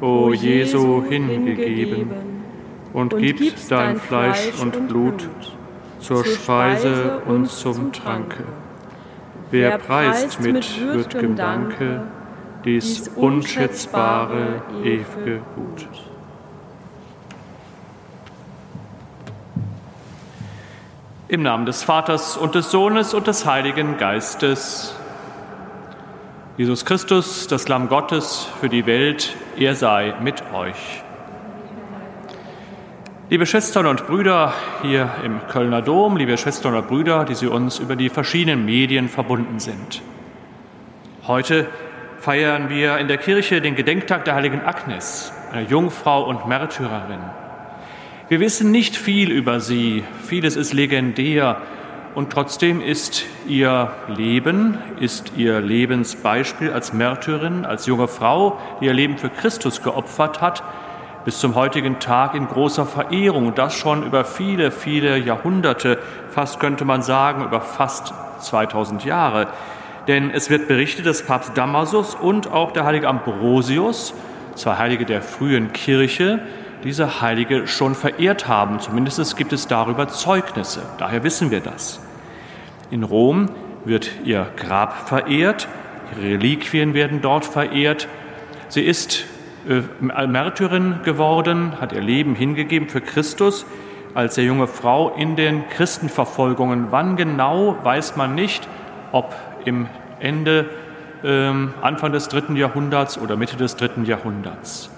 [0.00, 2.10] o Jesu, hingegeben
[2.92, 5.28] und gibst dein Fleisch und Blut
[6.00, 8.44] zur Speise und zum Tranke.
[9.50, 12.04] Wer preist mit würdigem Danke
[12.64, 15.88] dies unschätzbare, ewige Gut.
[21.28, 24.96] Im Namen des Vaters und des Sohnes und des Heiligen Geistes.
[26.56, 31.02] Jesus Christus, das Lamm Gottes für die Welt, er sei mit euch.
[33.30, 34.52] Liebe Schwestern und Brüder
[34.82, 39.08] hier im Kölner Dom, liebe Schwestern und Brüder, die Sie uns über die verschiedenen Medien
[39.08, 40.02] verbunden sind.
[41.26, 41.68] Heute
[42.18, 47.20] feiern wir in der Kirche den Gedenktag der heiligen Agnes, einer Jungfrau und Märtyrerin.
[48.28, 51.62] Wir wissen nicht viel über sie, vieles ist legendär
[52.14, 58.92] und trotzdem ist ihr Leben, ist ihr Lebensbeispiel als Märtyrin, als junge Frau, die ihr
[58.92, 60.62] Leben für Christus geopfert hat,
[61.24, 65.98] bis zum heutigen Tag in großer Verehrung und das schon über viele, viele Jahrhunderte,
[66.30, 69.48] fast könnte man sagen, über fast 2000 Jahre.
[70.08, 74.14] Denn es wird berichtet, dass Papst Damasus und auch der heilige Ambrosius,
[74.54, 76.40] zwei Heilige der frühen Kirche,
[76.84, 78.80] diese Heilige schon verehrt haben.
[78.80, 80.82] Zumindest gibt es darüber Zeugnisse.
[80.98, 82.00] Daher wissen wir das.
[82.90, 83.50] In Rom
[83.84, 85.68] wird ihr Grab verehrt,
[86.16, 88.08] ihre Reliquien werden dort verehrt.
[88.68, 89.24] Sie ist
[89.68, 93.66] äh, Märtyrin geworden, hat ihr Leben hingegeben für Christus
[94.14, 96.88] als sehr junge Frau in den Christenverfolgungen.
[96.90, 98.66] Wann genau, weiß man nicht,
[99.12, 99.86] ob im
[100.18, 100.68] Ende,
[101.22, 101.52] äh,
[101.82, 104.90] Anfang des dritten Jahrhunderts oder Mitte des dritten Jahrhunderts.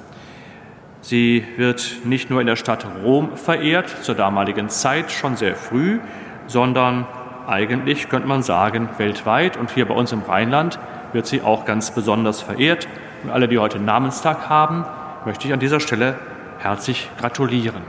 [1.02, 5.98] Sie wird nicht nur in der Stadt Rom verehrt, zur damaligen Zeit schon sehr früh,
[6.46, 7.06] sondern
[7.48, 10.78] eigentlich könnte man sagen weltweit und hier bei uns im Rheinland
[11.12, 12.86] wird sie auch ganz besonders verehrt.
[13.24, 14.84] Und alle, die heute Namenstag haben,
[15.24, 16.14] möchte ich an dieser Stelle
[16.60, 17.82] herzlich gratulieren.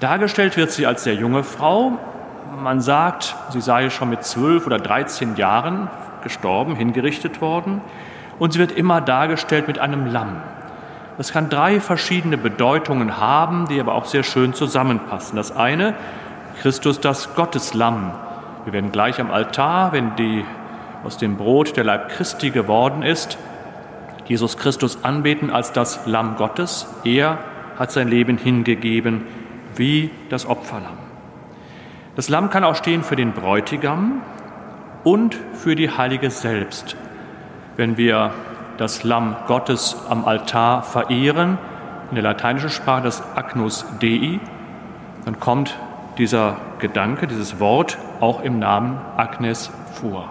[0.00, 1.98] Dargestellt wird sie als sehr junge Frau.
[2.62, 5.88] Man sagt, sie sei schon mit zwölf oder dreizehn Jahren
[6.22, 7.82] gestorben, hingerichtet worden.
[8.38, 10.40] Und sie wird immer dargestellt mit einem Lamm.
[11.18, 15.34] Das kann drei verschiedene Bedeutungen haben, die aber auch sehr schön zusammenpassen.
[15.36, 15.94] Das eine,
[16.62, 18.12] Christus das Gotteslamm.
[18.64, 20.44] Wir werden gleich am Altar, wenn die
[21.04, 23.36] aus dem Brot der Leib Christi geworden ist,
[24.26, 26.86] Jesus Christus anbeten als das Lamm Gottes.
[27.02, 27.38] Er
[27.78, 29.26] hat sein Leben hingegeben
[29.74, 30.98] wie das Opferlamm.
[32.14, 34.20] Das Lamm kann auch stehen für den Bräutigam
[35.02, 36.96] und für die Heilige selbst.
[37.76, 38.32] Wenn wir
[38.78, 41.58] das Lamm Gottes am Altar verehren,
[42.10, 44.40] in der lateinischen Sprache das Agnus Dei,
[45.26, 45.76] dann kommt
[46.16, 50.30] dieser Gedanke, dieses Wort auch im Namen Agnes vor.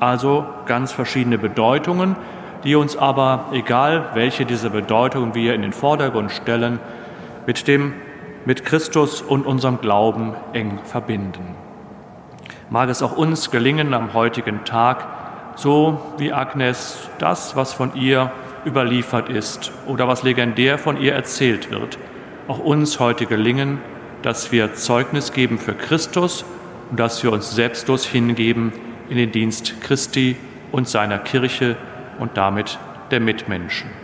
[0.00, 2.16] Also ganz verschiedene Bedeutungen,
[2.64, 6.80] die uns aber, egal welche dieser Bedeutungen wir in den Vordergrund stellen,
[7.46, 7.92] mit dem
[8.46, 11.54] mit Christus und unserem Glauben eng verbinden.
[12.70, 15.06] Mag es auch uns gelingen am heutigen Tag,
[15.56, 18.32] so wie Agnes das, was von ihr
[18.66, 21.98] überliefert ist oder was legendär von ihr erzählt wird,
[22.48, 23.80] auch uns heute gelingen,
[24.22, 26.44] dass wir Zeugnis geben für Christus
[26.90, 28.72] und dass wir uns selbstlos hingeben
[29.08, 30.36] in den Dienst Christi
[30.72, 31.76] und seiner Kirche
[32.18, 32.78] und damit
[33.10, 34.03] der Mitmenschen.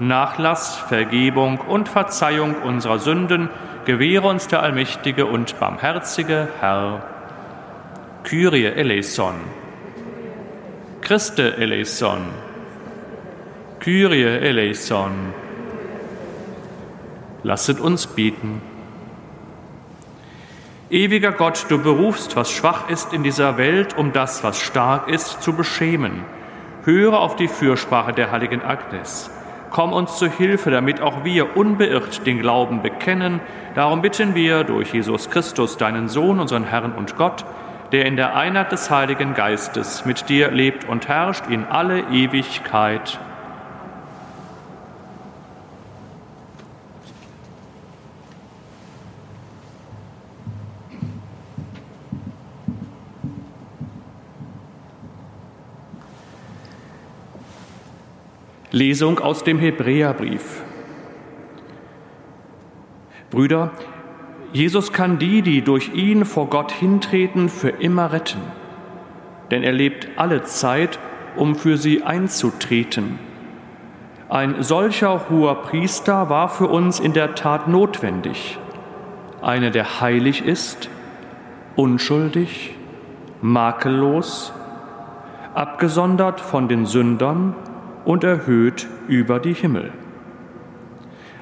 [0.00, 3.50] Nachlass, Vergebung und Verzeihung unserer Sünden
[3.84, 7.02] gewähre uns der allmächtige und barmherzige Herr.
[8.22, 9.34] Kyrie eleison.
[11.00, 12.26] Christe eleison.
[13.80, 15.34] Kyrie eleison.
[17.42, 18.62] Lasset uns beten.
[20.90, 25.42] Ewiger Gott, du berufst, was schwach ist in dieser Welt, um das, was stark ist,
[25.42, 26.24] zu beschämen.
[26.84, 29.30] Höre auf die Fürsprache der heiligen Agnes
[29.70, 33.40] Komm uns zu Hilfe, damit auch wir unbeirrt den Glauben bekennen.
[33.74, 37.44] Darum bitten wir durch Jesus Christus, deinen Sohn, unseren Herrn und Gott,
[37.92, 43.18] der in der Einheit des Heiligen Geistes mit dir lebt und herrscht in alle Ewigkeit.
[58.78, 60.62] Lesung aus dem Hebräerbrief.
[63.28, 63.72] Brüder,
[64.52, 68.40] Jesus kann die, die durch ihn vor Gott hintreten, für immer retten.
[69.50, 71.00] Denn er lebt alle Zeit,
[71.34, 73.18] um für sie einzutreten.
[74.28, 78.58] Ein solcher hoher Priester war für uns in der Tat notwendig.
[79.42, 80.88] Einer, der heilig ist,
[81.74, 82.76] unschuldig,
[83.42, 84.52] makellos,
[85.54, 87.56] abgesondert von den Sündern
[88.08, 89.92] und erhöht über die Himmel.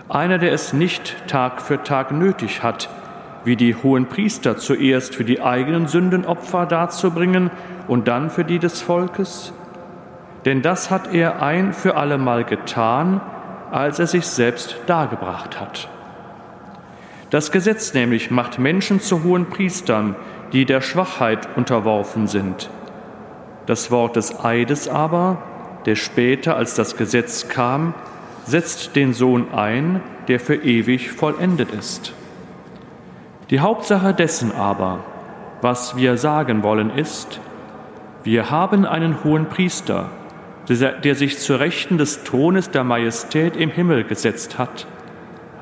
[0.09, 2.89] Einer, der es nicht Tag für Tag nötig hat,
[3.45, 7.53] wie die hohen Priester zuerst für die eigenen Sünden Opfer darzubringen
[7.87, 9.53] und dann für die des Volkes?
[10.45, 13.21] Denn das hat er ein für allemal getan,
[13.71, 15.89] als er sich selbst dargebracht hat.
[17.31, 20.17] Das Gesetz nämlich macht Menschen zu hohen Priestern,
[20.53, 22.71] die der Schwachheit unterworfen sind.
[23.67, 25.39] Das Wort des Eides aber
[25.87, 27.95] der später als das Gesetz kam,
[28.45, 32.13] setzt den Sohn ein, der für ewig vollendet ist.
[33.51, 35.05] Die Hauptsache dessen aber,
[35.63, 37.41] was wir sagen wollen, ist,
[38.25, 40.11] wir haben einen hohen Priester,
[40.69, 44.89] der sich zur Rechten des Thrones der Majestät im Himmel gesetzt hat,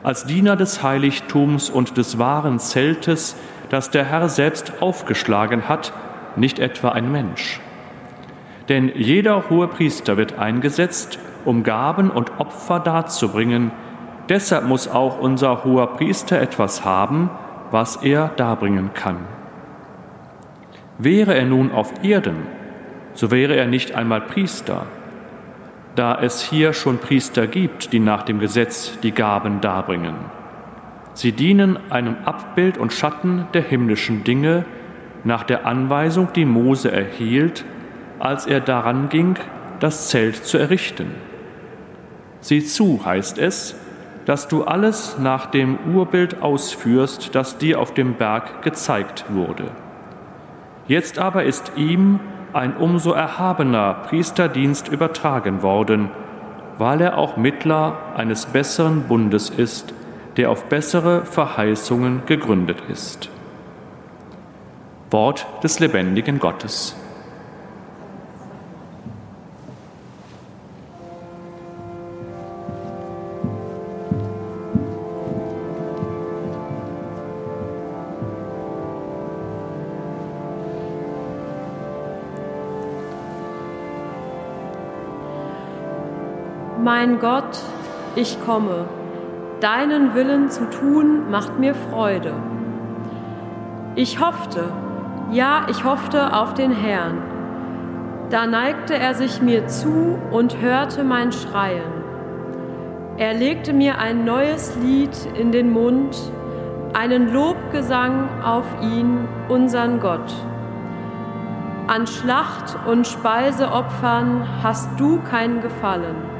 [0.02, 3.36] als Diener des Heiligtums und des wahren Zeltes,
[3.68, 5.92] das der Herr selbst aufgeschlagen hat,
[6.36, 7.60] nicht etwa ein Mensch.
[8.68, 13.70] Denn jeder hohe Priester wird eingesetzt, um Gaben und Opfer darzubringen.
[14.28, 17.30] Deshalb muss auch unser hoher Priester etwas haben,
[17.70, 19.18] was er darbringen kann.
[20.98, 22.46] Wäre er nun auf Erden,
[23.14, 24.86] so wäre er nicht einmal Priester,
[25.94, 30.14] da es hier schon Priester gibt, die nach dem Gesetz die Gaben darbringen.
[31.14, 34.64] Sie dienen einem Abbild und Schatten der himmlischen Dinge
[35.22, 37.64] nach der Anweisung, die Mose erhielt,
[38.24, 39.36] als er daran ging,
[39.80, 41.14] das Zelt zu errichten.
[42.40, 43.76] Sieh zu, heißt es,
[44.24, 49.64] dass du alles nach dem Urbild ausführst, das dir auf dem Berg gezeigt wurde.
[50.88, 52.18] Jetzt aber ist ihm
[52.54, 56.08] ein umso erhabener Priesterdienst übertragen worden,
[56.78, 59.92] weil er auch Mittler eines besseren Bundes ist,
[60.38, 63.28] der auf bessere Verheißungen gegründet ist.
[65.10, 66.96] Wort des lebendigen Gottes.
[87.18, 87.58] Gott,
[88.16, 88.86] ich komme.
[89.60, 92.34] Deinen Willen zu tun macht mir Freude.
[93.94, 94.64] Ich hoffte,
[95.30, 97.22] ja, ich hoffte auf den Herrn.
[98.30, 102.04] Da neigte er sich mir zu und hörte mein Schreien.
[103.16, 106.16] Er legte mir ein neues Lied in den Mund,
[106.94, 110.34] einen Lobgesang auf ihn, unseren Gott.
[111.86, 116.33] An Schlacht und Speiseopfern hast du kein Gefallen.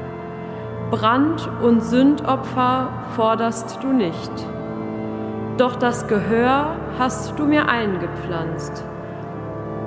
[0.95, 2.87] Brand- und Sündopfer
[3.17, 4.31] forderst du nicht.
[5.57, 8.85] Doch das Gehör hast du mir eingepflanzt.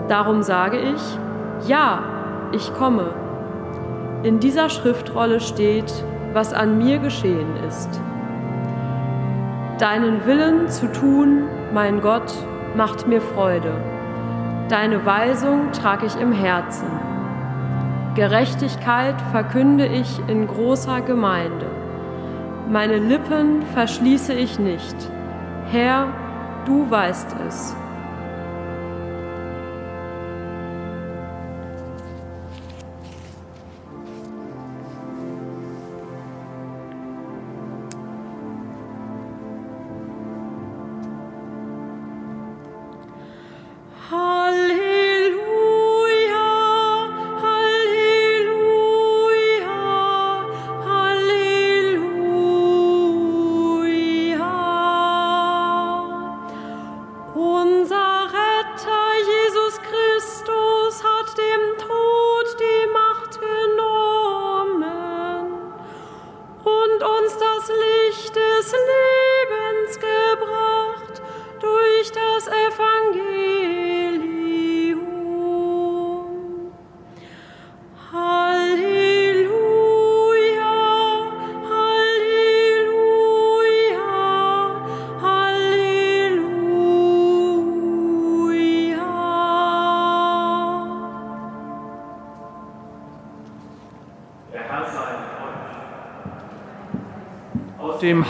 [0.08, 1.18] Darum sage ich,
[1.66, 2.02] ja,
[2.52, 3.14] ich komme.
[4.22, 5.90] In dieser Schriftrolle steht,
[6.34, 7.88] was an mir geschehen ist.
[9.78, 12.34] Deinen Willen zu tun, mein Gott,
[12.76, 13.72] macht mir Freude.
[14.68, 16.97] Deine Weisung trage ich im Herzen.
[18.18, 21.70] Gerechtigkeit verkünde ich in großer Gemeinde.
[22.68, 24.96] Meine Lippen verschließe ich nicht.
[25.70, 26.08] Herr,
[26.64, 27.76] du weißt es.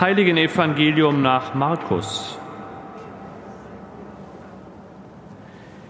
[0.00, 2.38] Heiligen Evangelium nach Markus.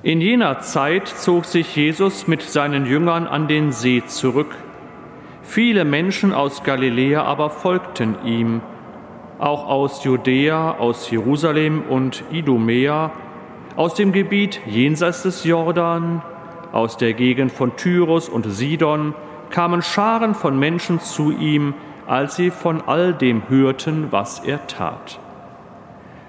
[0.03, 4.55] In jener Zeit zog sich Jesus mit seinen Jüngern an den See zurück.
[5.43, 8.63] Viele Menschen aus Galiläa aber folgten ihm,
[9.39, 13.13] auch aus Judäa, aus Jerusalem und Idumea,
[13.77, 16.23] aus dem Gebiet jenseits des Jordan,
[16.73, 19.15] aus der Gegend von Tyrus und Sidon,
[19.51, 21.75] kamen Scharen von Menschen zu ihm,
[22.09, 25.21] als sie von all dem hörten, was er tat.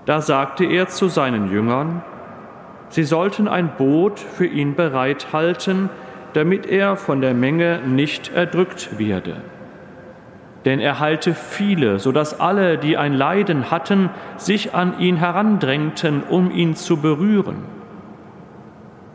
[0.05, 2.01] Da sagte er zu seinen Jüngern,
[2.89, 5.89] sie sollten ein Boot für ihn bereithalten,
[6.33, 9.37] damit er von der Menge nicht erdrückt werde.
[10.65, 16.23] Denn er heilte viele, so dass alle, die ein Leiden hatten, sich an ihn herandrängten,
[16.29, 17.63] um ihn zu berühren.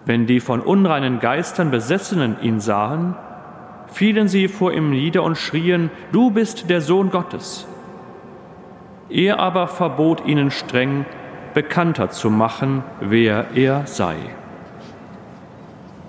[0.06, 3.14] Wenn die von unreinen Geistern Besessenen ihn sahen,
[3.94, 7.66] fielen sie vor ihm nieder und schrien, Du bist der Sohn Gottes.
[9.08, 11.06] Er aber verbot ihnen streng,
[11.54, 14.16] bekannter zu machen, wer er sei.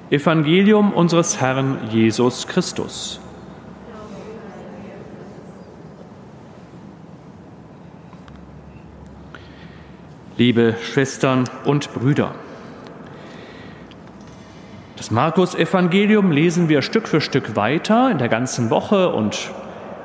[0.09, 3.19] Evangelium unseres Herrn Jesus Christus.
[10.37, 12.35] Liebe Schwestern und Brüder,
[15.05, 19.51] das Markus-Evangelium lesen wir Stück für Stück weiter in der ganzen Woche und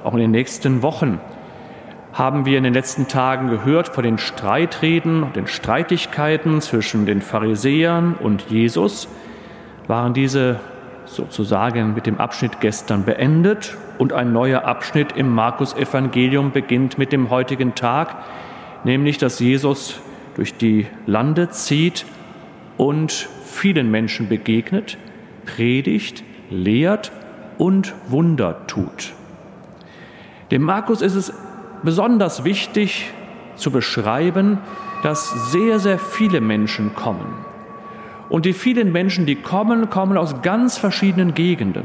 [0.05, 1.19] auch in den nächsten Wochen.
[2.13, 7.23] Haben wir in den letzten Tagen gehört von den Streitreden und den Streitigkeiten zwischen den
[7.23, 9.09] Pharisäern und Jesus,
[9.87, 10.61] waren diese
[11.07, 17.31] sozusagen mit dem Abschnitt gestern beendet und ein neuer Abschnitt im Markus-Evangelium beginnt mit dem
[17.31, 18.17] heutigen Tag,
[18.85, 19.99] nämlich dass Jesus
[20.35, 22.05] durch die Lande zieht
[22.77, 24.99] und vielen Menschen begegnet,
[25.45, 27.13] predigt, lehrt
[27.59, 29.13] und Wunder tut.
[30.51, 31.33] Dem Markus ist es
[31.83, 33.11] besonders wichtig
[33.57, 34.59] zu beschreiben,
[35.03, 37.45] dass sehr, sehr viele Menschen kommen.
[38.29, 41.85] Und die vielen Menschen, die kommen, kommen aus ganz verschiedenen Gegenden.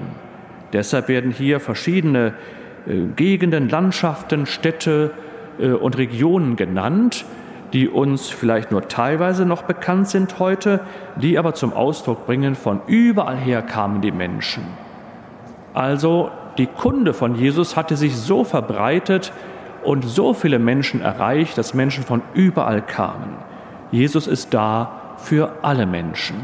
[0.73, 2.33] Deshalb werden hier verschiedene
[2.87, 5.11] äh, Gegenden, Landschaften, Städte
[5.59, 7.25] äh, und Regionen genannt,
[7.73, 10.81] die uns vielleicht nur teilweise noch bekannt sind heute,
[11.15, 14.63] die aber zum Ausdruck bringen, von überall her kamen die Menschen.
[15.73, 19.33] Also die Kunde von Jesus hatte sich so verbreitet
[19.83, 23.35] und so viele Menschen erreicht, dass Menschen von überall kamen.
[23.91, 26.37] Jesus ist da für alle Menschen.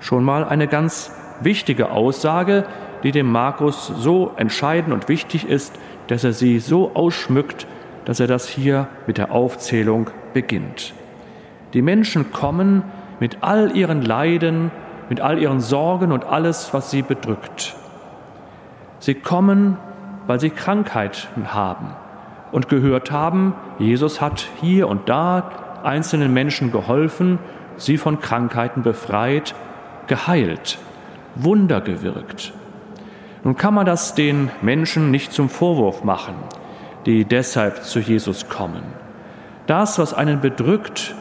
[0.00, 2.64] Schon mal eine ganz wichtige Aussage,
[3.02, 7.66] die dem Markus so entscheidend und wichtig ist, dass er sie so ausschmückt,
[8.04, 10.94] dass er das hier mit der Aufzählung beginnt.
[11.72, 12.82] Die Menschen kommen
[13.20, 14.70] mit all ihren Leiden,
[15.08, 17.74] mit all ihren Sorgen und alles, was sie bedrückt.
[18.98, 19.76] Sie kommen,
[20.26, 21.88] weil sie Krankheiten haben
[22.52, 25.50] und gehört haben, Jesus hat hier und da
[25.82, 27.38] einzelnen Menschen geholfen,
[27.76, 29.54] sie von Krankheiten befreit,
[30.06, 30.78] geheilt,
[31.34, 32.52] Wunder gewirkt.
[33.42, 36.34] Nun kann man das den Menschen nicht zum Vorwurf machen,
[37.06, 38.82] die deshalb zu Jesus kommen.
[39.66, 41.14] Das, was einen bedrückt,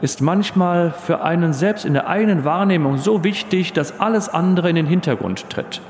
[0.00, 4.76] ist manchmal für einen selbst in der eigenen Wahrnehmung so wichtig, dass alles andere in
[4.76, 5.80] den Hintergrund tritt.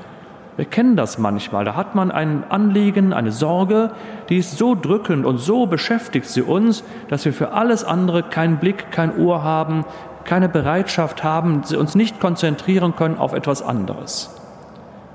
[0.55, 1.63] Wir kennen das manchmal.
[1.63, 3.91] Da hat man ein Anliegen, eine Sorge,
[4.27, 8.57] die ist so drückend und so beschäftigt sie uns, dass wir für alles andere keinen
[8.57, 9.85] Blick, kein Ohr haben,
[10.25, 14.35] keine Bereitschaft haben, uns nicht konzentrieren können auf etwas anderes.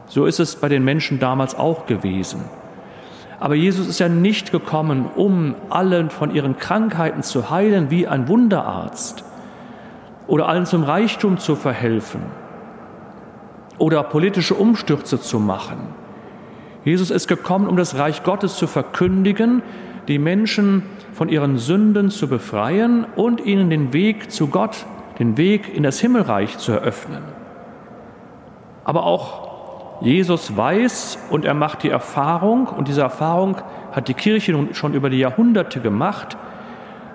[0.07, 2.41] So ist es bei den Menschen damals auch gewesen.
[3.41, 8.29] Aber Jesus ist ja nicht gekommen, um allen von ihren Krankheiten zu heilen wie ein
[8.29, 9.25] Wunderarzt
[10.27, 12.23] oder allen zum Reichtum zu verhelfen
[13.79, 15.79] oder politische Umstürze zu machen.
[16.85, 19.63] Jesus ist gekommen, um das Reich Gottes zu verkündigen,
[20.07, 24.85] die Menschen von ihren Sünden zu befreien und ihnen den Weg zu Gott,
[25.19, 27.23] den Weg in das Himmelreich zu eröffnen.
[28.85, 29.54] Aber auch
[30.01, 33.57] Jesus weiß und er macht die Erfahrung, und diese Erfahrung
[33.93, 36.37] hat die Kirche nun schon über die Jahrhunderte gemacht,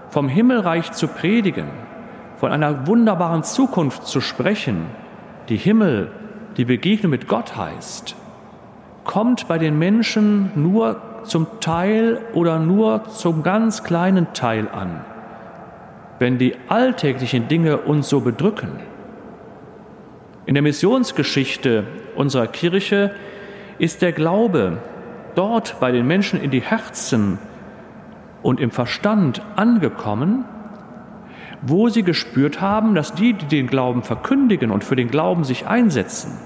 [0.09, 1.67] vom Himmelreich zu predigen,
[2.37, 4.85] von einer wunderbaren Zukunft zu sprechen,
[5.49, 6.11] die Himmel,
[6.57, 8.15] die Begegnung mit Gott heißt,
[9.03, 15.01] kommt bei den Menschen nur zum Teil oder nur zum ganz kleinen Teil an.
[16.17, 18.71] Wenn die alltäglichen Dinge uns so bedrücken,
[20.45, 21.83] in der Missionsgeschichte
[22.15, 23.11] unserer Kirche
[23.77, 24.79] ist der Glaube
[25.35, 27.39] dort bei den Menschen in die Herzen
[28.41, 30.45] und im Verstand angekommen,
[31.61, 35.67] wo sie gespürt haben, dass die, die den Glauben verkündigen und für den Glauben sich
[35.67, 36.37] einsetzen,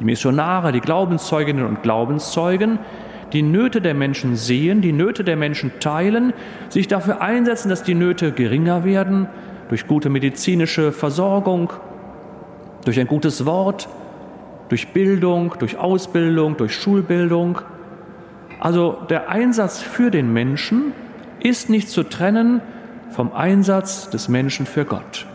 [0.00, 2.78] die Missionare, die Glaubenzeuginnen und Glaubenszeugen,
[3.32, 6.32] die Nöte der Menschen sehen, die Nöte der Menschen teilen,
[6.68, 9.28] sich dafür einsetzen, dass die Nöte geringer werden,
[9.68, 11.72] durch gute medizinische Versorgung,
[12.84, 13.88] durch ein gutes Wort,
[14.72, 17.58] durch Bildung, durch Ausbildung, durch Schulbildung.
[18.58, 20.94] Also der Einsatz für den Menschen
[21.40, 22.62] ist nicht zu trennen
[23.10, 25.26] vom Einsatz des Menschen für Gott.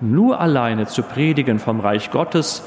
[0.00, 2.66] Nur alleine zu predigen vom Reich Gottes,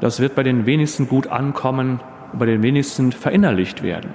[0.00, 2.00] das wird bei den wenigsten gut ankommen,
[2.32, 4.10] bei den wenigsten verinnerlicht werden.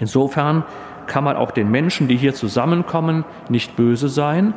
[0.00, 0.64] Insofern
[1.06, 4.54] kann man auch den Menschen, die hier zusammenkommen, nicht böse sein.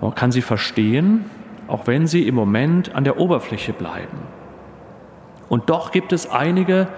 [0.00, 1.24] Man kann sie verstehen,
[1.66, 4.43] auch wenn sie im Moment an der Oberfläche bleiben.
[5.48, 6.88] Und doch gibt es einige,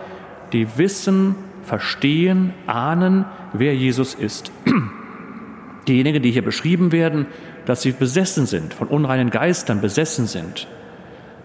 [0.53, 4.53] die wissen, verstehen, ahnen, wer Jesus ist.
[5.89, 7.27] Diejenigen, die hier beschrieben werden,
[7.65, 10.69] dass sie besessen sind, von unreinen Geistern besessen sind.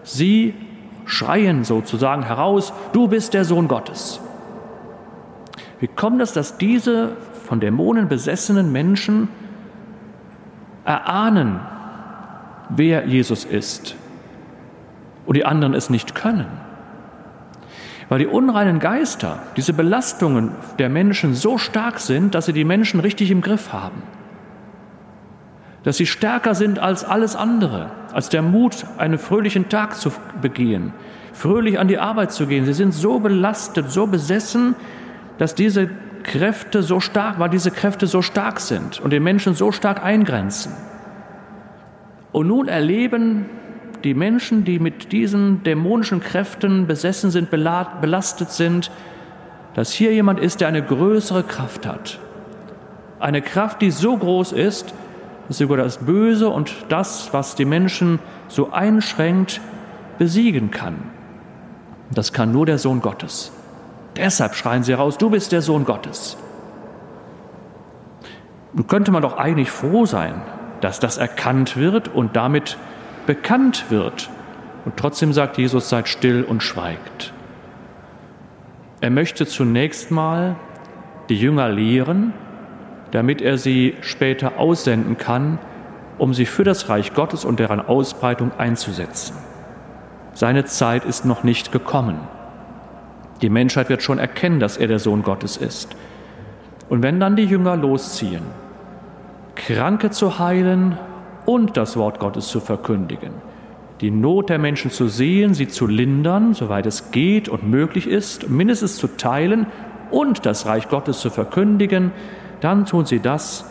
[0.04, 0.54] Sie
[1.04, 4.20] schreien sozusagen heraus, du bist der Sohn Gottes.
[5.80, 9.28] Wie kommt es, dass diese von Dämonen besessenen Menschen
[10.84, 11.60] erahnen,
[12.68, 13.96] wer Jesus ist
[15.26, 16.61] und die anderen es nicht können?
[18.08, 23.00] Weil die unreinen Geister, diese Belastungen der Menschen so stark sind, dass sie die Menschen
[23.00, 24.02] richtig im Griff haben
[25.84, 30.92] dass sie stärker sind als alles andere, als der Mut, einen fröhlichen Tag zu begehen,
[31.32, 32.64] fröhlich an die Arbeit zu gehen.
[32.64, 34.74] Sie sind so belastet, so besessen,
[35.38, 35.90] dass diese
[36.22, 40.72] Kräfte so stark, weil diese Kräfte so stark sind und den Menschen so stark eingrenzen.
[42.30, 43.46] Und nun erleben
[44.04, 48.90] die Menschen, die mit diesen dämonischen Kräften besessen sind, belastet sind,
[49.74, 52.18] dass hier jemand ist, der eine größere Kraft hat.
[53.20, 54.92] Eine Kraft, die so groß ist,
[55.48, 59.60] dass sogar das Böse und das, was die Menschen so einschränkt,
[60.18, 60.96] besiegen kann.
[62.10, 63.52] Das kann nur der Sohn Gottes.
[64.16, 66.36] Deshalb schreien sie heraus, du bist der Sohn Gottes.
[68.74, 70.42] Nun könnte man doch eigentlich froh sein,
[70.80, 72.76] dass das erkannt wird und damit
[73.26, 74.30] bekannt wird.
[74.84, 77.32] Und trotzdem sagt Jesus, seid still und schweigt.
[79.00, 80.56] Er möchte zunächst mal
[81.28, 82.32] die Jünger lehren,
[83.10, 85.58] damit er sie später aussenden kann,
[86.18, 89.36] um sie für das Reich Gottes und deren Ausbreitung einzusetzen.
[90.34, 92.20] Seine Zeit ist noch nicht gekommen.
[93.42, 95.96] Die Menschheit wird schon erkennen, dass er der Sohn Gottes ist.
[96.88, 98.42] Und wenn dann die Jünger losziehen,
[99.56, 100.96] Kranke zu heilen
[101.44, 103.32] und das Wort Gottes zu verkündigen,
[104.00, 108.48] die Not der Menschen zu sehen, sie zu lindern, soweit es geht und möglich ist,
[108.48, 109.66] mindestens zu teilen
[110.10, 112.12] und das Reich Gottes zu verkündigen,
[112.60, 113.64] dann tun sie das,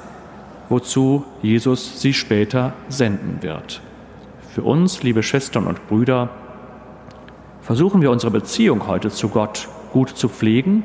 [0.69, 3.81] wozu Jesus sie später senden wird.
[4.49, 6.29] Für uns, liebe Schwestern und Brüder,
[7.61, 10.83] versuchen wir unsere Beziehung heute zu Gott gut zu pflegen,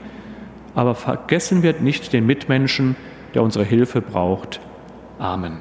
[0.75, 2.97] aber vergessen wir nicht den Mitmenschen,
[3.35, 4.61] der unsere Hilfe braucht.
[5.19, 5.61] Amen.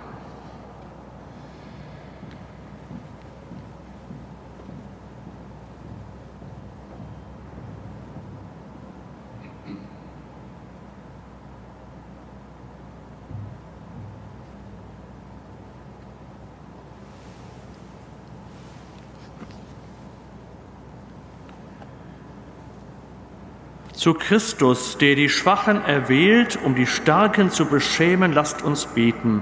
[24.06, 29.42] Zu Christus, der die Schwachen erwählt, um die Starken zu beschämen, lasst uns beten.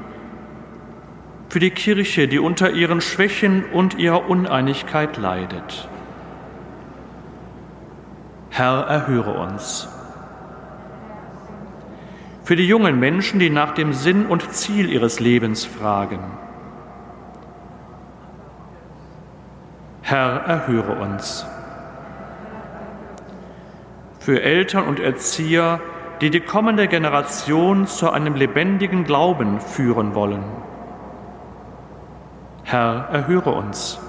[1.49, 5.89] Für die Kirche, die unter ihren Schwächen und ihrer Uneinigkeit leidet.
[8.51, 9.89] Herr, erhöre uns.
[12.45, 16.21] Für die jungen Menschen, die nach dem Sinn und Ziel ihres Lebens fragen.
[20.03, 21.45] Herr, erhöre uns
[24.23, 25.81] für Eltern und Erzieher,
[26.21, 30.45] die die kommende Generation zu einem lebendigen Glauben führen wollen.
[32.63, 33.99] Herr, erhöre uns.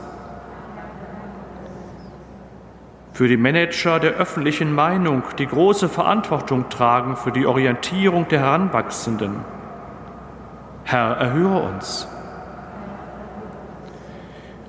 [3.12, 9.40] Für die Manager der öffentlichen Meinung, die große Verantwortung tragen für die Orientierung der Heranwachsenden.
[10.84, 12.06] Herr, erhöre uns.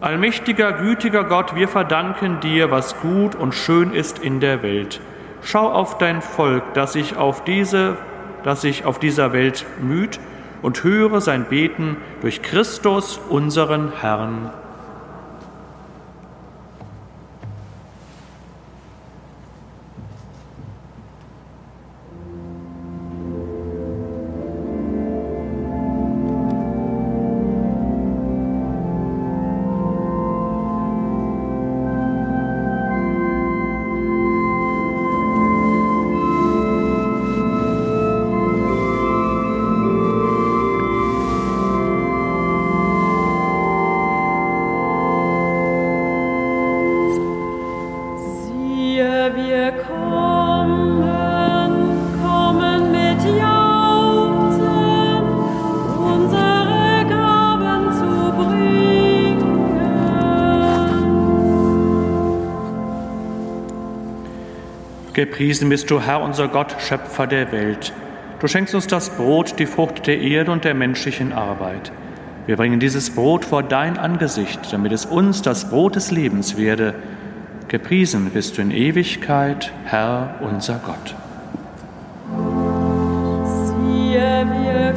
[0.01, 5.01] Allmächtiger, gütiger Gott, wir verdanken dir, was gut und schön ist in der Welt
[5.47, 7.97] Schau auf dein Volk, das sich auf, diese,
[8.43, 10.19] das sich auf dieser Welt müht,
[10.63, 14.49] und höre sein Beten durch Christus, unseren Herrn.
[65.35, 67.91] Gepriesen bist du, Herr, unser Gott, Schöpfer der Welt.
[68.39, 71.91] Du schenkst uns das Brot, die Frucht der Erde und der menschlichen Arbeit.
[72.45, 76.95] Wir bringen dieses Brot vor dein Angesicht, damit es uns das Brot des Lebens werde.
[77.67, 81.15] Gepriesen bist du in Ewigkeit, Herr, unser Gott.
[83.67, 84.93] Siehe, wir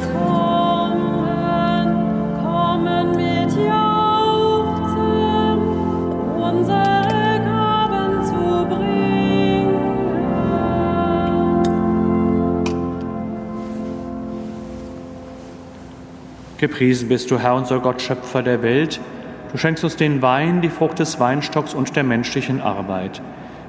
[16.69, 18.99] Gepriesen bist du, Herr, unser Gott, Schöpfer der Welt.
[19.51, 23.23] Du schenkst uns den Wein, die Frucht des Weinstocks und der menschlichen Arbeit.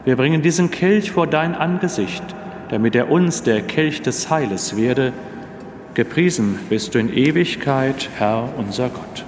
[0.05, 2.23] Wir bringen diesen Kelch vor dein Angesicht,
[2.69, 5.15] damit er uns der Kelch des Heiles werde.
[5.95, 9.25] Gepriesen bist du in Ewigkeit, Herr, unser Gott.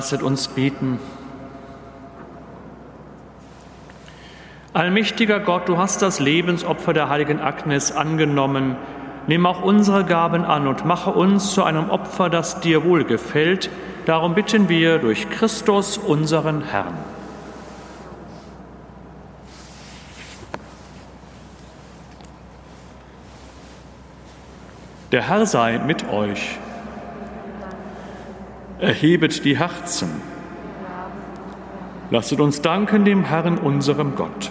[0.00, 0.98] Lasset uns beten.
[4.72, 8.76] Allmächtiger Gott, du hast das Lebensopfer der heiligen Agnes angenommen.
[9.26, 13.68] Nimm auch unsere Gaben an und mache uns zu einem Opfer, das dir wohlgefällt.
[14.06, 16.94] Darum bitten wir durch Christus, unseren Herrn.
[25.12, 26.59] Der Herr sei mit euch.
[28.80, 30.08] Erhebet die Herzen.
[32.10, 34.50] Lasset uns danken dem Herrn, unserem Gott.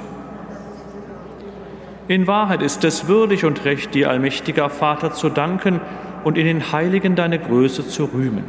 [2.07, 5.81] In Wahrheit ist es würdig und recht, dir, allmächtiger Vater, zu danken
[6.23, 8.43] und in den Heiligen deine Größe zu rühmen.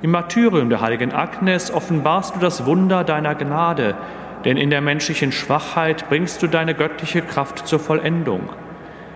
[0.00, 3.96] Im Martyrium der heiligen Agnes offenbarst du das Wunder deiner Gnade,
[4.44, 8.48] denn in der menschlichen Schwachheit bringst du deine göttliche Kraft zur Vollendung.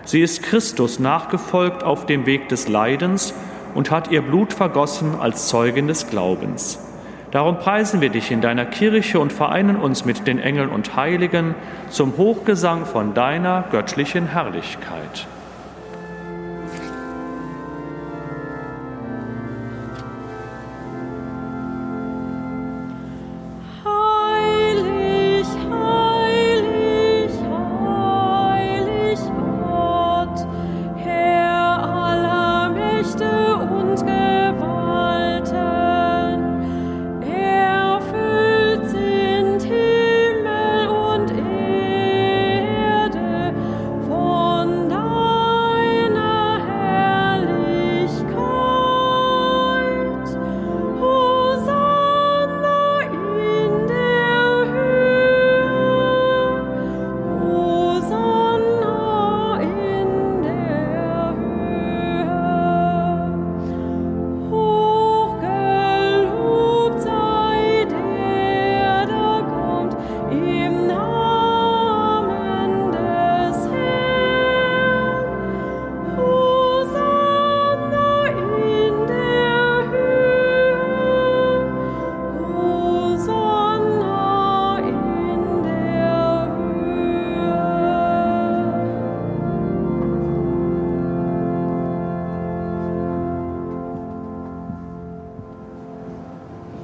[0.03, 3.33] Sie ist Christus nachgefolgt auf dem Weg des Leidens
[3.75, 6.79] und hat ihr Blut vergossen als Zeugin des Glaubens.
[7.29, 11.53] Darum preisen wir dich in deiner Kirche und vereinen uns mit den Engeln und Heiligen
[11.89, 15.27] zum Hochgesang von deiner göttlichen Herrlichkeit.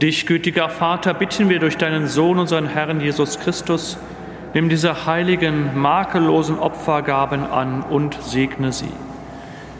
[0.02, 4.00] Dich, gütiger Vater, bitten wir durch deinen Sohn, unseren Herrn Jesus Christus,
[4.56, 8.90] nimm diese heiligen, makellosen Opfergaben an und segne sie.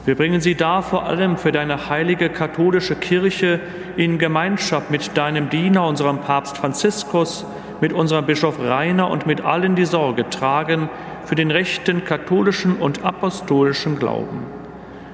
[0.06, 3.62] Wir bringen sie dar vor allem für deine heilige katholische Kirche
[3.98, 7.44] in Gemeinschaft mit deinem Diener, unserem Papst Franziskus,
[7.82, 10.88] mit unserem Bischof Rainer und mit allen, die Sorge tragen
[11.26, 14.61] für den rechten katholischen und apostolischen Glauben.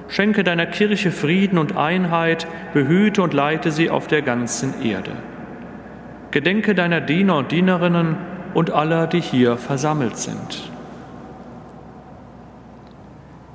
[0.08, 5.12] Schenke deiner Kirche Frieden und Einheit, behüte und leite sie auf der ganzen Erde.
[6.30, 8.16] Gedenke deiner Diener und Dienerinnen
[8.54, 10.70] und aller, die hier versammelt sind.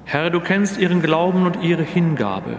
[0.06, 2.58] Herr, du kennst ihren Glauben und ihre Hingabe.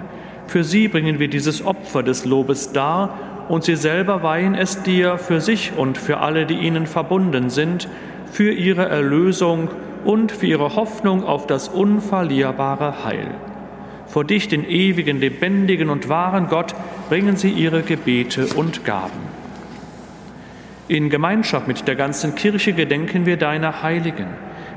[0.49, 3.17] Für sie bringen wir dieses Opfer des Lobes dar
[3.49, 7.89] und sie selber weihen es dir für sich und für alle, die ihnen verbunden sind,
[8.31, 9.69] für ihre Erlösung
[10.05, 13.31] und für ihre Hoffnung auf das unverlierbare Heil.
[14.07, 16.75] Vor dich, den ewigen, lebendigen und wahren Gott,
[17.09, 19.35] bringen sie ihre Gebete und Gaben.
[20.87, 24.27] In Gemeinschaft mit der ganzen Kirche gedenken wir deiner Heiligen.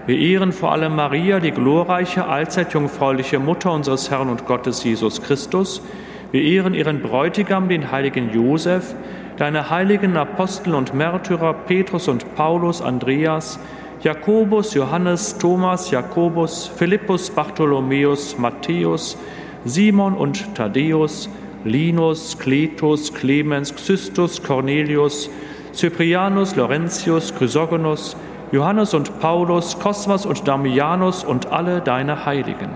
[0.05, 5.21] Wir ehren vor allem Maria, die glorreiche, allzeit jungfräuliche Mutter unseres Herrn und Gottes Jesus
[5.21, 5.81] Christus.
[6.31, 8.95] Wir ehren ihren Bräutigam, den heiligen Josef,
[9.35, 13.59] deine heiligen Apostel und Märtyrer Petrus und Paulus, Andreas,
[14.03, 19.17] Jakobus, Johannes, Thomas, Jakobus, Philippus, Bartholomäus, Matthäus,
[19.65, 21.27] Simon und Thaddäus,
[21.63, 25.31] Linus, Cletus, Clemens, Xystus, Cornelius,
[25.73, 28.15] Cyprianus, Laurentius, Chrysogonus,
[28.51, 32.69] Johannes und Paulus, Kosmas und Damianus und alle deine Heiligen.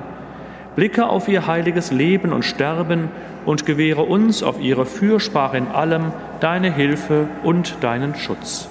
[0.76, 3.10] Blicke auf ihr heiliges Leben und Sterben
[3.46, 8.71] und gewähre uns auf ihre Fürsprache in allem deine Hilfe und deinen Schutz.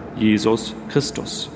[0.15, 1.49] Jesus Christus.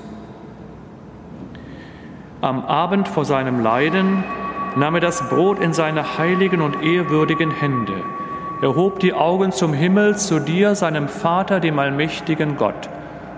[2.40, 4.22] Am Abend vor seinem Leiden
[4.76, 8.02] nahm er das Brot in seine heiligen und ehrwürdigen Hände.
[8.62, 12.88] Er hob die Augen zum Himmel zu dir, seinem Vater, dem allmächtigen Gott,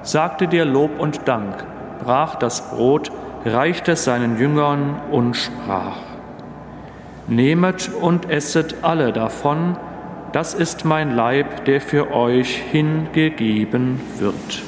[0.02, 1.64] sagte dir Lob und Dank,
[2.04, 3.10] brach das Brot,
[3.44, 5.96] reichte es seinen Jüngern und sprach,
[7.26, 9.76] Nehmet und esset alle davon,
[10.32, 14.67] das ist mein Leib, der für euch hingegeben wird.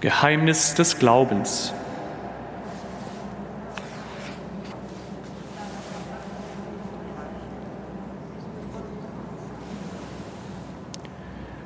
[0.00, 1.74] Geheimnis des Glaubens.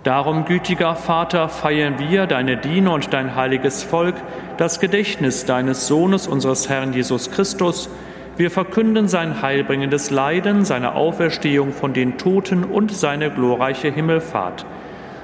[0.02, 4.14] Darum, gütiger Vater, feiern wir, deine Diener und dein heiliges Volk,
[4.56, 7.90] das Gedächtnis deines Sohnes, unseres Herrn Jesus Christus.
[8.38, 14.64] Wir verkünden sein heilbringendes Leiden, seine Auferstehung von den Toten und seine glorreiche Himmelfahrt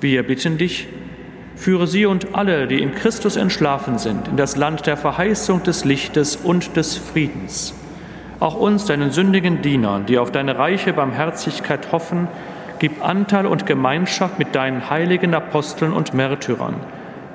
[0.00, 0.88] Wir bitten dich,
[1.54, 5.86] führe sie und alle, die in Christus entschlafen sind, in das Land der Verheißung des
[5.86, 7.74] Lichtes und des Friedens.
[8.38, 12.28] Auch uns, deinen sündigen Dienern, die auf deine reiche Barmherzigkeit hoffen,
[12.78, 16.74] gib Anteil und Gemeinschaft mit deinen heiligen Aposteln und Märtyrern,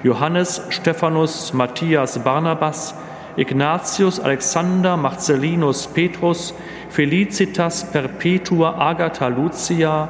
[0.04, 2.94] Johannes, Stephanus, Matthias, Barnabas,
[3.38, 6.54] Ignatius, Alexander, Marcellinus, Petrus,
[6.90, 10.10] Felicitas, Perpetua, Agatha, Lucia,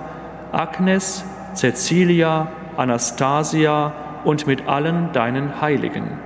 [0.51, 1.23] Agnes,
[1.55, 6.19] Cecilia, Anastasia und mit allen deinen Heiligen.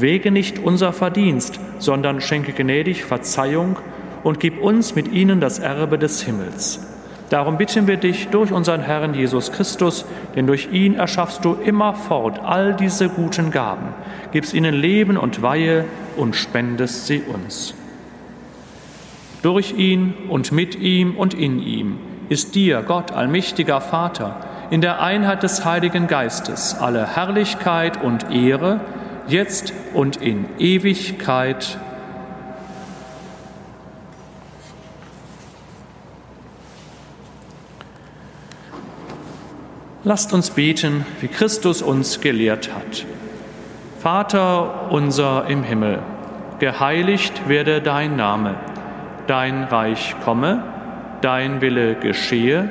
[0.00, 3.76] wege nicht unser Verdienst, sondern schenke gnädig Verzeihung
[4.22, 6.86] und gib uns mit ihnen das Erbe des Himmels.
[7.30, 10.04] Darum bitten wir dich durch unseren Herrn Jesus Christus,
[10.36, 13.88] denn durch ihn erschaffst du immerfort all diese guten Gaben,
[14.32, 17.74] gibst ihnen Leben und Weihe und spendest sie uns.
[19.42, 21.98] Durch ihn und mit ihm und in ihm
[22.28, 28.80] ist dir, Gott, allmächtiger Vater, in der Einheit des Heiligen Geistes alle Herrlichkeit und Ehre,
[29.28, 31.78] jetzt und in Ewigkeit.
[40.02, 43.06] Lasst uns beten, wie Christus uns gelehrt hat.
[43.98, 45.98] Vater unser im Himmel,
[46.60, 48.54] geheiligt werde dein Name,
[49.26, 50.62] dein Reich komme,
[51.22, 52.70] dein Wille geschehe,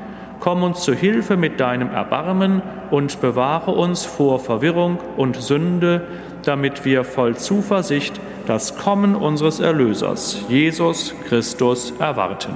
[0.41, 6.07] Komm uns zu Hilfe mit deinem Erbarmen und bewahre uns vor Verwirrung und Sünde,
[6.43, 12.55] damit wir voll Zuversicht das Kommen unseres Erlösers, Jesus Christus, erwarten.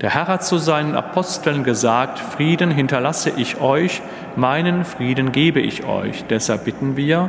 [0.00, 4.02] Der Herr hat zu seinen Aposteln gesagt, Frieden hinterlasse ich euch,
[4.36, 6.24] meinen Frieden gebe ich euch.
[6.26, 7.28] Deshalb bitten wir,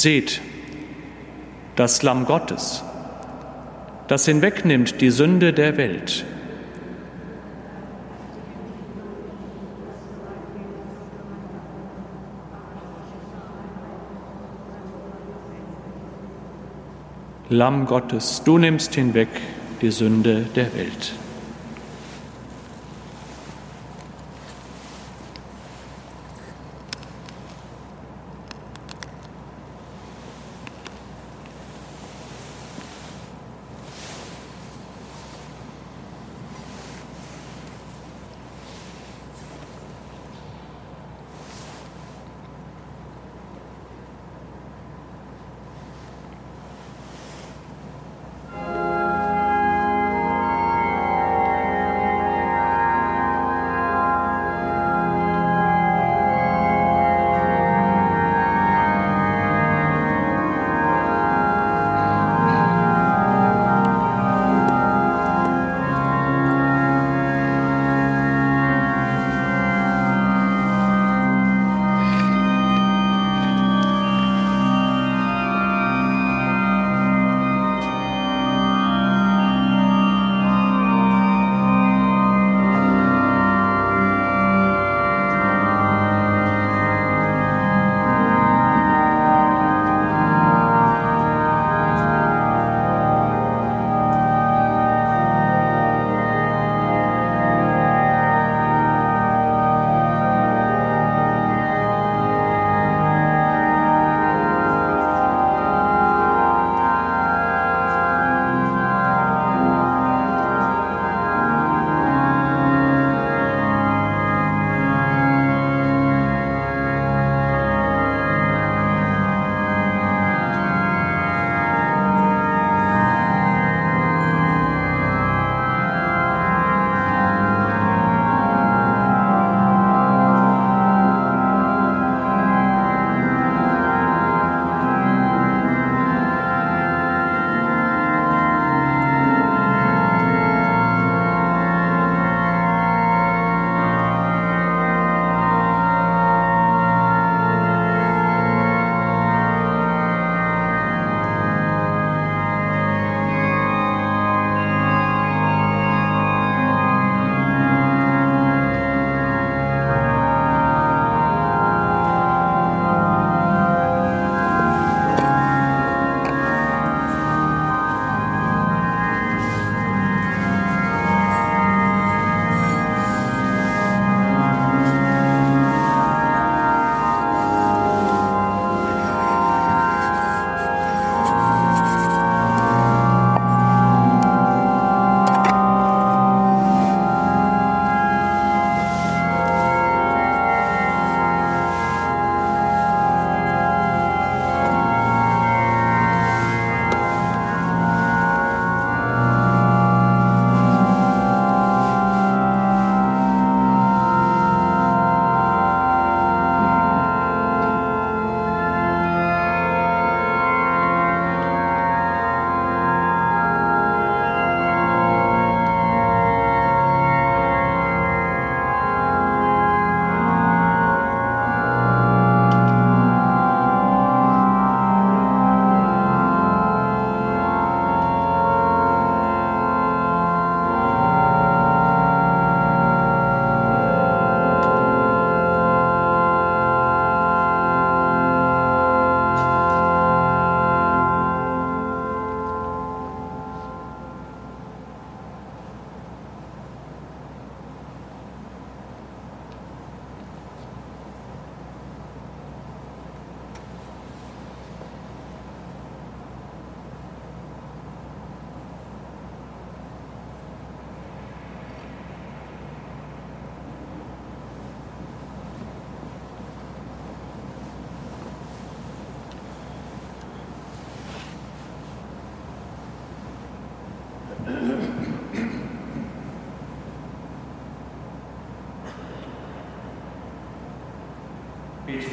[0.00, 0.40] Seht,
[1.76, 2.82] das Lamm Gottes,
[4.08, 6.24] das hinwegnimmt die Sünde der Welt.
[17.50, 19.28] Lamm Gottes, du nimmst hinweg
[19.82, 21.12] die Sünde der Welt.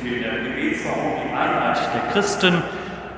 [0.09, 2.63] Wir in der Gebetsform die Einheit der Christen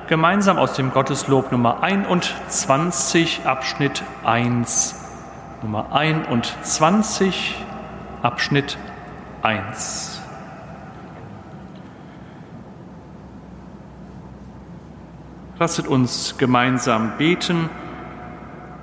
[0.08, 4.96] gemeinsam aus dem Gotteslob Nummer 21, Abschnitt 1.
[5.62, 7.54] Nummer 21,
[8.22, 8.76] Abschnitt
[9.42, 10.20] 1.
[15.58, 17.68] Lasset uns gemeinsam beten.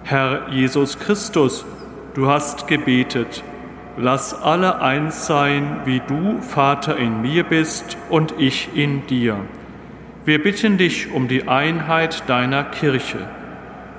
[0.04, 1.66] Herr Jesus Christus,
[2.14, 3.44] du hast gebetet,
[3.98, 9.38] lass alle eins sein, wie du, Vater, in mir bist und ich in dir.
[10.24, 13.28] Wir bitten dich um die Einheit deiner Kirche.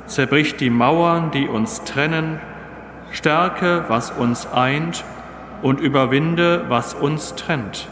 [0.07, 2.40] Zerbrich die Mauern, die uns trennen,
[3.11, 5.05] stärke, was uns eint
[5.62, 7.88] und überwinde, was uns trennt.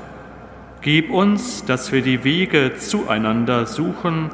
[0.83, 4.31] Gib uns, dass wir die Wege zueinander suchen,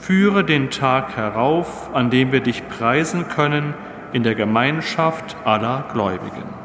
[0.00, 3.74] Führe den Tag herauf, an dem wir dich preisen können
[4.14, 6.59] in der Gemeinschaft aller Gläubigen.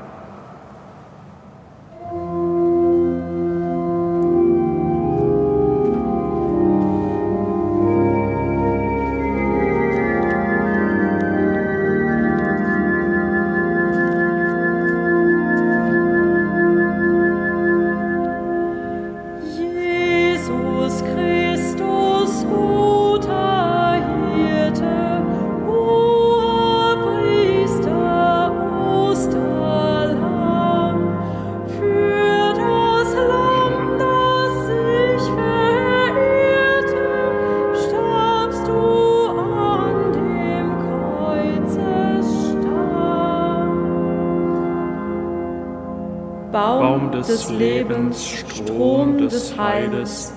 [47.28, 50.34] Des Lebens, Strom des Heiles,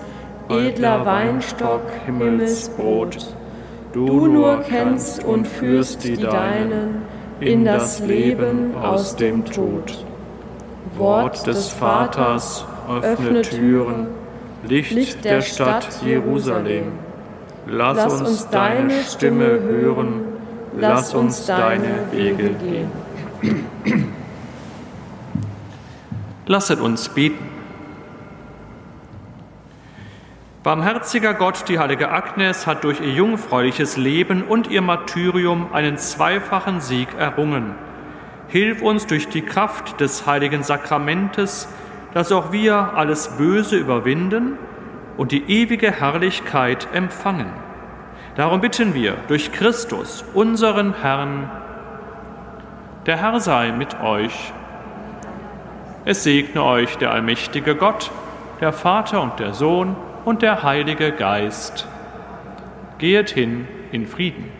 [0.49, 3.34] edler Weinstock, Himmelsbrot.
[3.93, 7.03] Du nur kennst und führst die Deinen
[7.41, 10.05] in das Leben aus dem Tod.
[10.97, 12.64] Wort des Vaters,
[13.03, 14.09] öffne Türen,
[14.66, 16.93] Licht der Stadt Jerusalem.
[17.66, 20.22] Lass uns deine Stimme hören,
[20.76, 22.91] lass uns deine Wege gehen.
[26.49, 27.46] Lasset uns beten.
[30.62, 36.80] Barmherziger Gott, die heilige Agnes hat durch ihr jungfräuliches Leben und ihr Martyrium einen zweifachen
[36.80, 37.74] Sieg errungen.
[38.49, 41.68] Hilf uns durch die Kraft des heiligen Sakramentes,
[42.14, 44.57] dass auch wir alles Böse überwinden
[45.18, 47.53] und die ewige Herrlichkeit empfangen.
[48.36, 51.51] Darum bitten wir durch Christus, unseren Herrn.
[53.05, 54.55] Der Herr sei mit euch
[56.09, 58.11] es segne euch der allmächtige Gott,
[58.62, 59.94] der Vater und der Sohn
[60.24, 61.86] und der Heilige Geist.
[62.96, 64.57] Gehet hin in Frieden.